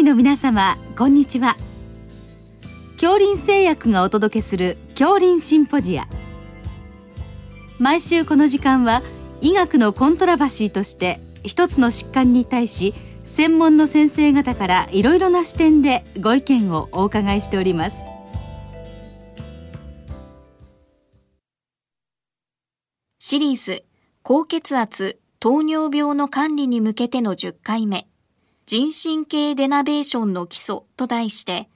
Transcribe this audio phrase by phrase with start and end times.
[0.00, 1.58] 医の皆様こんにちは。
[2.94, 6.08] 恐林製薬がお届けする恐林シンポジア。
[7.78, 9.02] 毎週この時間は
[9.42, 12.94] 医学のコントラバシーとして一つの疾患に対し
[13.24, 17.96] 専門の先生方からいろいろな視点でご意見をお伺いしております。
[23.18, 23.84] シリーズ
[24.22, 28.09] 高血圧糖尿病の管理に向けての10回目。
[28.70, 31.68] 人神経デナベーションの基礎と題して、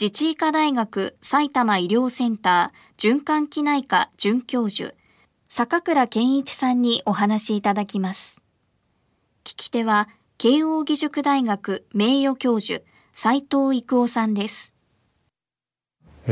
[0.00, 4.94] 自治医科大学埼玉医療センター循環器内科准教授、
[5.48, 8.42] 坂倉健一さんにお話しいただきます。
[9.44, 10.08] 聞き手は、
[10.38, 14.72] 慶應義塾大学名誉教授、斉藤育夫さんです。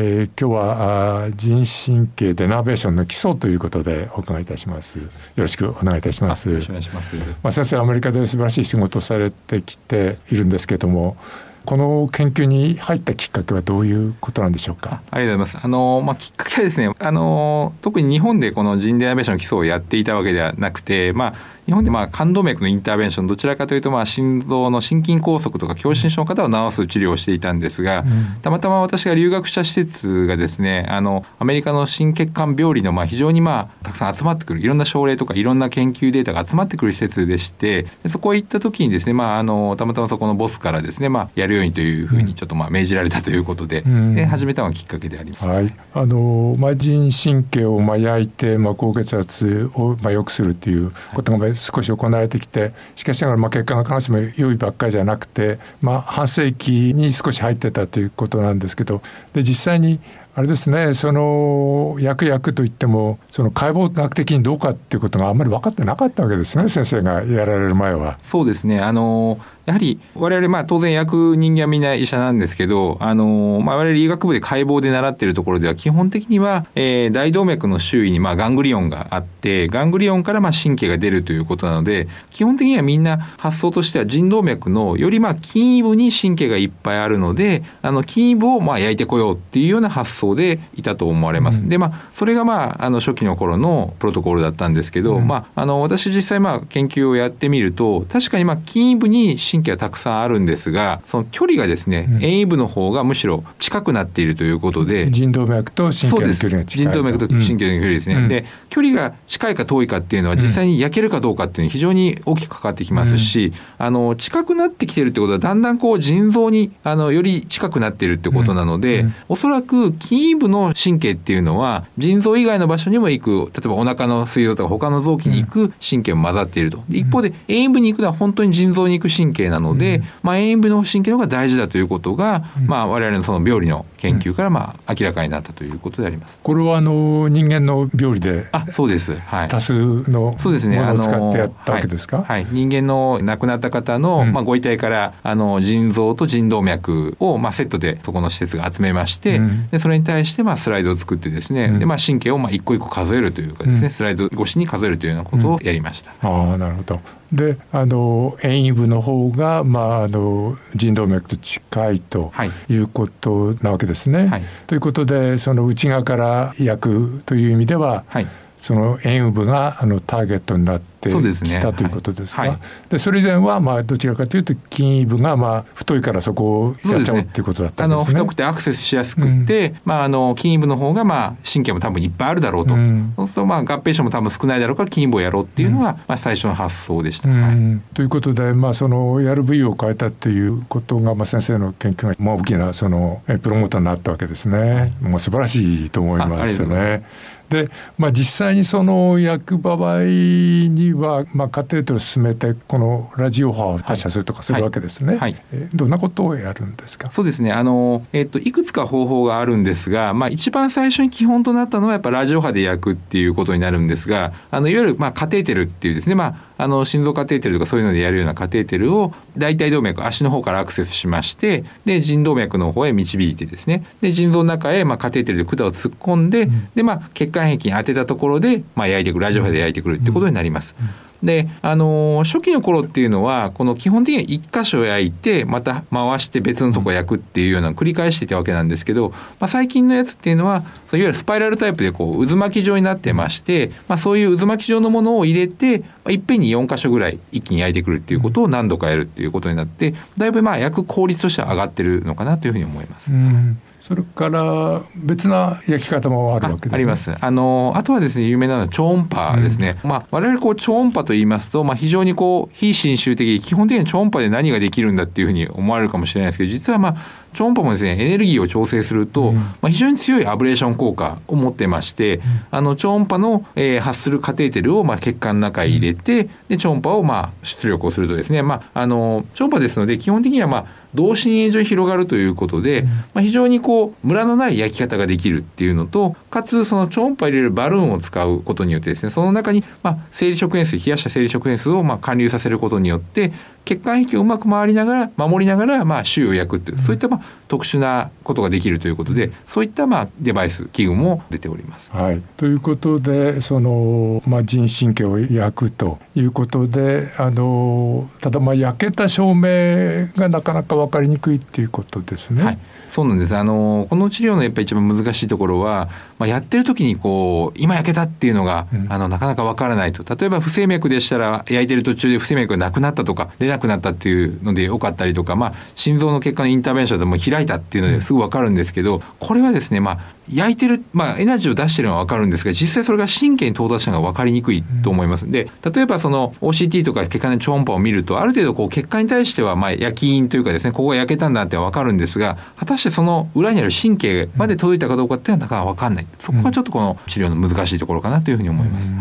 [0.00, 5.00] えー、今日は人神経デナベーションの基礎ということでお伺いいたします。
[5.00, 6.48] よろしくお願いいたします。
[6.48, 7.16] よろしくお願いします。
[7.42, 11.16] まあ先生アメリカで素晴らしい仕事をされてきているんですけれども、
[11.64, 15.02] この研究に入ったきっかけはどういうことなんでしょうか？
[15.10, 15.64] ありがとうございます。
[15.64, 21.34] あのまあきっかけはですね、あの特に日本でこの人デナベーションの基礎をやっていたわけではなくて、まあ
[21.68, 45.46] 日本でまあ冠動脈のインターベンションどちらかというとまあ心臓の心筋梗塞とか狭心症の方を治す治療をしていたんですが、うん、たまたま私が留学した施設がですねあのアメリカの心血管病理のまあ非常にまあたくさん集まってくるいろんな症例とかいろんな研究データが集まってくる施設でしてでそこへ行った時にですね、まあ、あのたまたまそこのボスからですね、まあ、やるようにというふうにちょっとまあ命じられたということでうん、で始めたのがきっかけであります。
[45.46, 60.00] はい、あのまあ、腎神経をまあ焼いて、まあ、高血圧をまあ良くするということが少し行われてきてしかしながらまあ結果が必ずしも良いばっかりじゃなくて、まあ、半世紀に少し入ってたということなんですけどで実際に
[60.34, 68.20] あれですねその薬薬といってもその解剖学的にどうかっていうことがあんまり分かってなかったわけですね先生がやられる前は。
[68.22, 91.60] そうですねあのやはり我々まあ当然薬人間はみんな医者なんですけど、あのまあ、我々医学部で解剖で習っているところでは基本的には、えー、大動脈の周囲にまあガングリオンがあってガングリオンからまあ神経が出るということなので基本的にはみんな発想としては腎動脈のよりまあ筋位部に神経がいっぱいあるのであの筋位部をまあ焼いてこようっていうような発想でいたと思われます。
[91.60, 126.82] うん、でまあそれがまああの初期の頃のプロトコルだったんですけど、うん、まああの私実際まあ研究をやってみると確かにまあ筋位部に神神経はたくさんあるんですがその距離がですね、うん、遠位部の方がむしろ近くなっているということで腎動脈と神経の距離が近い腎動脈と神経の距離ですね、うん、で距離が近いか遠いかっていうのは実際に焼けるかどうかっていうのは非常に大きく関わってきますし、うん、あの近くなってきてるってことはだんだんこう腎臓にあのより近くなっているってことなので、うん、おそらく筋部の神経っていうのは腎臓以外の場所にも行く例えばお腹の膵臓とか他の臓器に行く神経も混ざっていると。
[126.88, 136.38] 一方で遠位部に行くのは本当に腎臓に行く神経なので、まあ、遠因部の神経の方が大事だということが、うん、まあ、我々のその病理の研究からまあ明らかになったということであります。
[136.42, 139.74] これはあの人間の病理であそうです、はい、多数
[140.08, 156.12] のものを使ってやったわけですか、はい、はい、人間の亡くなった方の、まあ、ご遺体からあの腎臓と腎動脈をまあセットでそこの施設が集めまして、うん、でそれに対してまあスライドを作ってですね、うん、でまあ神経をまあ一個一個数えるというかですね、スライド越しに数えるというようなことをやりました。
[156.22, 157.00] ああなるほど。
[157.32, 162.32] であの遠位部の方が、まあ、あの腎動脈と近いと
[162.70, 162.78] い。
[162.78, 164.26] うことなわけですね。
[164.26, 168.26] はい、ということでその内側から焼くという意味では、はい、
[168.60, 171.10] その塩部があのターゲットになってって
[171.46, 172.42] きたということですか？
[172.42, 172.58] で、ね
[172.90, 178.04] はい、それ以前はまあどちらかというと筋部がまあ太いからそこをやっちゃうっていうことだったんですね。
[178.04, 178.16] すね。
[178.16, 187.28] あの太くてアクセスしやすくて、うん、まああの筋部の方がまあ神経も多分いっぱいあるだろうと、うん、そうするとまあ合併症も多分少ないだろうから筋部をやろうっていうのが、まあ最初の発想でした。
[187.28, 194.58] はい、ということでまあそのやる部位を変えたっていうことがまあ先生の研究がまあ大きなそのプロモーターになったわけですね。
[194.58, 197.04] はい、もう素晴らしいと思いますね。
[197.48, 205.16] で、まあ、実際にその役場合には、まあ、カテーテルを進めてこのラジオ波を発射するとかするわけですね。
[205.16, 205.42] はい、はい、
[205.74, 207.10] どんなことをやるんですか？
[207.10, 207.52] そうですね。
[207.52, 223.84] あの、えーと、いくつか方法があるんですが、まあ、一番最初に基本となったのはやっぱラジオ波で焼くっていうことになるんですがあのいわゆる、まあ、カテーテルっていうですね、まああの心臓カテーテルとかそういうのでやるようなカテーテルを大腿動脈足の方からアクセスしましてで腎動脈の方へ導いてですね。
[224.00, 229.24] で腎臓の中へまあカテーテルで管を突っ込んで、うん、でまあ血管壁に当てたところでまあ焼いてくる。
[229.28, 230.74] ラジオ波で焼いてくるってことになります。
[230.80, 230.86] うん。
[230.86, 239.10] うんで、あの初期の頃っていうのは、この基本的には一箇所焼いて、また回して別のとこ焼くっていうような繰り返してたわけなんですけど、
[239.40, 253.12] まあ、最近のやつっていうのは、いわゆるスパイラルタイプでこう渦巻き状になってまして、まあ、そういう渦巻き状のものを入れて、いっぺんに4箇所ぐらい一気に焼いてくるっていうことを何度かやるっていうことになって、だいぶまあ焼く効率としては上がってるのかなというふうに思います。
[253.12, 257.14] うんそれから別な焼き方もあるわけです、ね、あります。
[257.18, 259.78] あのあとはですね有名なのは超音波ですね。
[259.82, 266.96] うん、まあ我々こう超音波と言いますとまあ非常にこう非侵襲的基本的に超音波で何ができるんだっていうふうに思われるかもしれないですけど実はまあ
[267.34, 282.82] 超音波もですねエネルギーを調整すると、うん、まあ、非常に強いアブレーション効果を持ってまして、うん、あの超音波の、えー、発するカテーテルをまあ血管の中に入れてで超音波をまあ出力をするとですね、まあ、あの超音波ですので基本的にはまあ同心円状に広がるということで、
[283.14, 293.32] まあ、非常にこうムラのない焼き方ができるっていうのとかつその超音波入れるバルーンを使うことによってですねその中にまあ生理食塩水冷やした生理食塩水をまあ還流させることによって
[293.68, 301.90] 血管壁をうまく回りながら守りながらまあ周囲を焼くっていうそういったまあ特殊なことができるということでそういったまあデバイス器具も出ております。
[301.92, 312.42] はい、ということでその、まあ、人神経を焼くということであのただまあ焼けた照明がなかなか分かりにくいっていうことですね。
[312.42, 312.58] はい。
[312.90, 313.36] そうなんです。
[313.36, 315.88] あのこの治療のやっぱり一番難しいところは、
[316.18, 320.04] まあ、やってる時にこう今焼けたっていうのが、うん、あのなかなかわからないと。
[320.16, 346.06] 例えば不整脈でしたら焼いてる途中で不整脈がなくなったとか出なくなったっていうのでよかったりとか、まあ、心臓の血管のインターベンションでも開いたっていうのですぐわかるんですけどこれはですね、まあ、焼いてる、まあ、エナジーを出してるのは分かるんですが実際それが神経に到達したのが分かりにくいと思います、で例えばその OCT とか血管の超音波を見るとある程度こう血管に対してはまあ焼き印というかですねここが焼けたんだって分かるんですが果たしてその裏にある神経まで届いたかどうかっていうのはなかなか分かんない。
[346.18, 348.92] そこがちょっとこの治療の難しいところかなというふうに思います。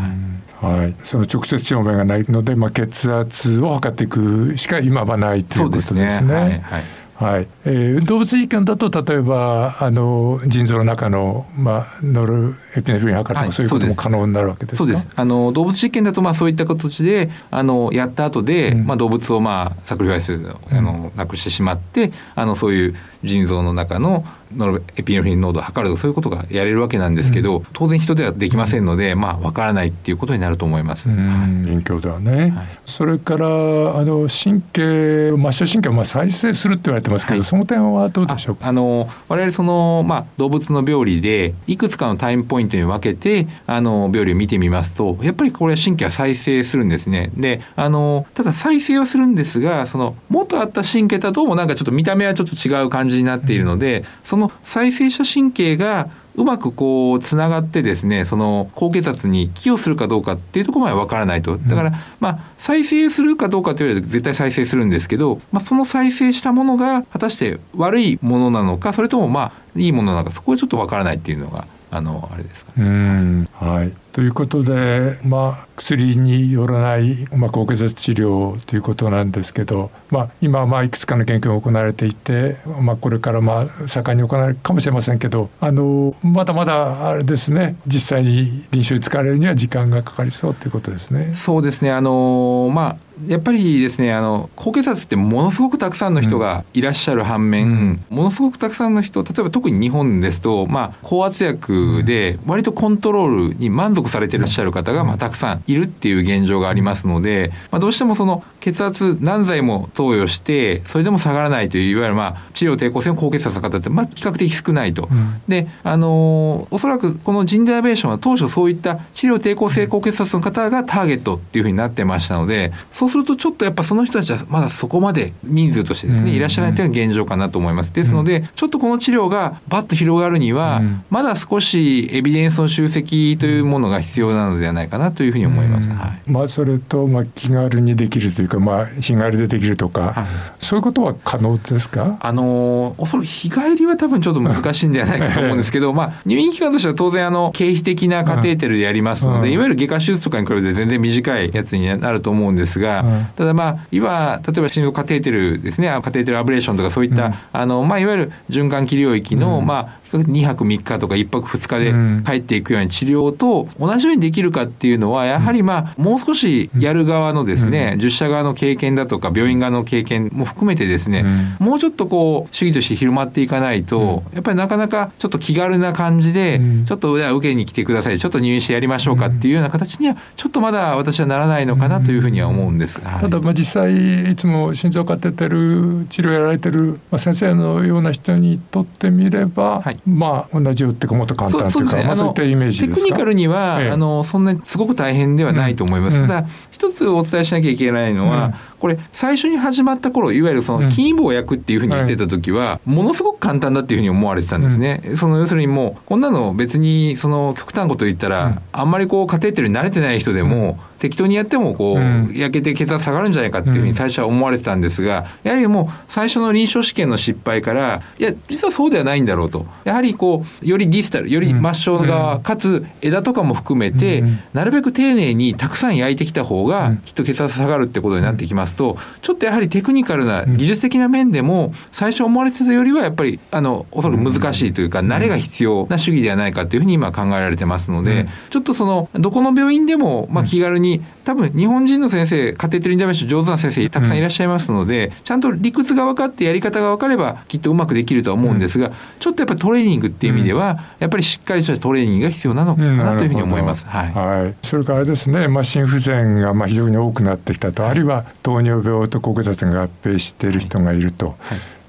[0.61, 6.09] はい、その直接証明がないので、まあ、血圧を測っていくしか今はないということですね。
[6.09, 6.33] すね。
[6.33, 6.83] はい、はい
[7.17, 7.47] はい。
[7.65, 15.07] えー、動物実験だと例えばあの腎臓の中の、まあ、ノルエピネフリン測るとか、はい、そういうことも可能になるわけですそうです。
[15.15, 24.25] あの動物実験だとまあそういった形であのやった後で、うん、まあ動物をまあサクリファイスあのなくしてしまってあのそういう腎臓の中の
[24.55, 31.09] ノルエピネフリン濃度を測るとそういうことがやれるわけなんですけど、うん、当然人ではできませんので、まあ、分からないっていうことになると思います。
[31.09, 38.67] 勉強ではね、はい、それからあの神経末梢神経をまあ再生するって言われてますけど、はい、その点はどうでしょうか？
[38.67, 47.31] あの我々その、まあ、動物の病理でいくつかのタイムポイントに分けてあの病理を見てみますとやっぱりこれは神経は再生するんですね。
[47.35, 61.57] であのただ再生はするんですがその元あった神経とはどうもなんかちょっと見た目はちょっと違う感じになっているので、その再生した神経がうまくこうつながってですねその高血圧に寄与するかどうかっていうところまでわからないと。
[61.57, 73.47] だから、まあ再生するかどうかというより絶対再生するんですけど、まあ、その再生したものが果たして悪いものなのかそれともまあいいものなのかそこはちょっとわからないっていうのがあのあれですかね。
[73.53, 91.35] はいということで、まあ、薬によらない、まあ、高血圧治療ということなんですけど、まあ、今まあいくつかの研究が行われていて、まあ、これからまあ盛んに行われるかもしれませんけどあのまだまだあれですね実際に臨床に使われるには時間がかかりそうということですね。
[91.35, 91.91] そうですね。
[91.91, 115.07] あの、まあやっぱりですねあの高血圧ってものすごくたくさんの人がいらっしゃる反面、うん、ものすごくたくさんの人例えば特に日本ですと、まあ、高圧薬で割とコントロールに満足されていらっしゃる方が、まあ、たくさんいるっていう現状がありますので、まあ、どうしてもその血圧何剤も投与してそれでも下がらないといういわゆるまあ治療抵抗性の高血圧の方ってまあ比較的少ないと。
[115.11, 127.93] うん、であのおそらくこのジンデラベーションは当初そういった治療抵抗性高血圧の方がターゲットっていうふうになってましたのでそうするとちょっとやっぱその人たちはまだそこまで人数としてですね、いらっしゃらないというのが現状かなと思います。
[127.93, 135.89] ですので、ちょっとこの治療がバッと広がるには、まだ少しエビデンスの集積というものが必要なのではないかなというふうに思います。
[135.89, 140.25] はい、まあそれとまあ気軽にできるというか、まあ日帰りでできるとか、はい、
[140.59, 142.17] そういうことは可能ですか？
[142.19, 171.25] あのおそらく日帰りは多分ちょっと難しいんではないかと思うんですけど、 まあ入院期間としては当然あの経費的なカテーテルでやりますので、いわゆる外科手術とかに比べて全然短いやつになると思うんですが、ただまあ今例えば心臓カテーテルですねカテーテルアブレーションとかそういった、うん、あのまあ、いわゆる循環器領域の、うん、まあ、2泊3日とか1泊2日で帰っていくような治療と同じようにできるかっていうのはやはりまあもう少しやる側のですね、受者側の経験だとか病院側の経験も含めてですね、
[171.59, 182.99] もうちょっとこう主義として広まっていかないと、やっぱりなかなかちょっと気軽な感じで、ちょっと受けに来てくださいちょっと入院してやりましょうかっていうような形にはちょっとまだ私はならないのかなというふうには思うんです。
[183.01, 196.17] はい、ただまあ実際いつも心臓カテーテル治療やられてる先生のような人にとってみれば、はい、まあ同じよってかもっと簡単というか、ね、まあ、そういったイメージテクニカルには、ええ、あのそんなにすごく大変ではないと思います。
[196.17, 198.53] うん、ただ一つお伝えしなきゃいけないのは、うん。
[198.79, 219.65] これ最初に始まった頃いわゆるその金イボを焼くっていうふうに言ってた時は、ものすごく簡単だっていうふうに思われてたんですね、うん、その要するにもうこんなの別にその極端こと言ったら、あんまりこうカテーテルに慣れてない人でも、適当にやってもこう、焼けて血圧下がるんじゃないかっていうふうに最初は思われてたんですがやはりもう最初の臨床試験の失敗からいや実はそうではないんだろうと。
[219.83, 224.23] やはりこうよりディスタルより末梢側、かつ枝とかも含めて、
[224.53, 240.86] なるべく丁寧にたくさん焼いてきた方がきっと血圧下がるってことになってきますとちょっとやはりテクニカルな技術的な面でも最初思われてたよりはやっぱりあのおそらく難しいというか慣れが必要な主義ではないかというふうに今考えられてますのでちょっとそのどこの病院でもまあ気軽に
[241.23, 253.85] 多分日本人の先生カテーテルインターベンション上手な先生たくさんいらっしゃいますのでちゃんと理屈が分かってやり方が分かればきっとうまくできるとは思うんですがちょっとやっぱりトレーニングっていう意味ではやっぱりしっかりしたトレーニングが必要なのかなというふうに思います。
[253.85, 261.27] はい、はい、それからですね、まあ、心不全がまあ非常に多くなってきたと、あるいは糖尿病と高血圧が合併している人がいると。
[261.27, 261.37] はい。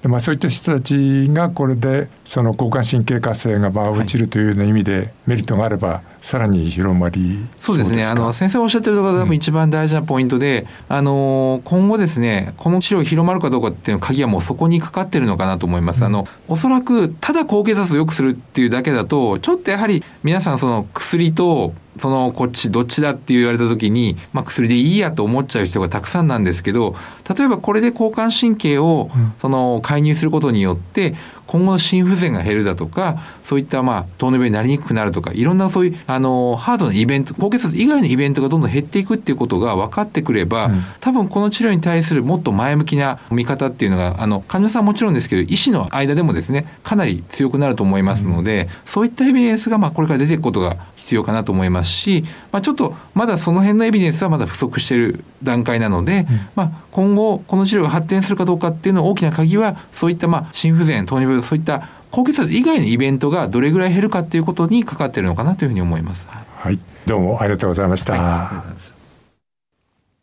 [0.02, 8.04] でまあ、そういった人たちがこれでその交感神経活性がまあ落ちるというような意味でメリットがあればさらに広まりそうですね。
[8.04, 16.00] あの先生おっしゃってるところが多分一番大事なポイントで、うん、あの今後ですねこの治療広まるかどうかっていうの鍵はもうそこにかかってるのかなと思います。
[16.00, 26.94] うん、あのおそらくただ高血圧を良くするっていうだけだとちょっとやはり皆さんその薬とそのこっちどっちだって言われた時に、まあ、薬でいいやと思っちゃう人がたくさんなんですけど
[27.28, 31.14] 例えばこれで交感神経をその介入することによって
[31.47, 50.76] 今後の心不全が減るだとかそういったまあ糖尿病になりにくくなるとかいろんなそういうあのハードなイベント高血圧以外のイベントがどんどん減っていくっていうことが分かってくれば、うん、多分この治療に対するもっと前向きな見方っていうのがあの患者さんはもちろんですけど医師の間でもですねかなり強くなると思いますので、うん、そういったエビデンスがまあこれから出ていくことが
[51.08, 52.22] 必要かなと思いますし、
[52.52, 66.26] まあ、ちょっとまだその辺のエビデンスはまだ不足している段階なので、うん、まあ、今後この治療が発展するかどうかっていうの大きな鍵はそういったまあ心不全糖尿病そういった高血圧以外のイベントがどれぐらい減るかっていうことにかかっているのかなというふうに思います。
[66.26, 68.14] はい、どうもありがとうございました。
[68.14, 68.80] はい、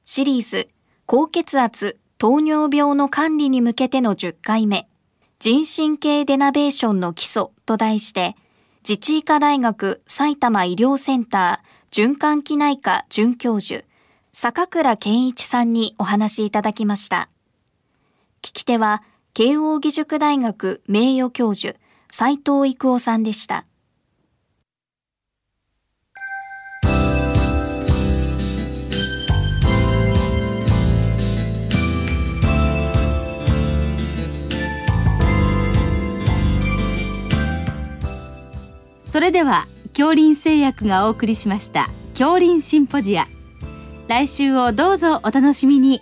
[0.04, 0.68] シリーズ
[1.06, 4.88] 高血圧糖尿病の管理に向けての10回目
[5.40, 8.36] 人神経デナベーションの基礎と題して
[8.88, 13.84] 自治医科大学埼玉医療センター循環器内科准教授
[14.32, 17.30] 坂倉健一さんにお話しいただきました。
[18.42, 19.02] 聞き手は
[19.36, 21.76] 慶應義塾大学名誉教授
[22.10, 23.66] 斉藤育夫さんでした。
[39.12, 43.28] それでは恐林製薬がお送りしました恐林シンポジア
[44.10, 46.02] 来週をどうぞお楽しみに